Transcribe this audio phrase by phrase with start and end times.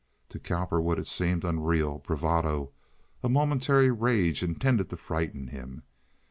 [0.29, 2.71] To Cowperwood it seemed unreal, bravado,
[3.21, 5.83] a momentary rage intended to frighten him.